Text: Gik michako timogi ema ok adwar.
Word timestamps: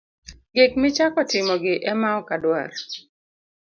Gik 0.55 0.71
michako 0.81 1.21
timogi 1.29 1.73
ema 1.91 2.09
ok 2.19 2.29
adwar. 2.35 2.71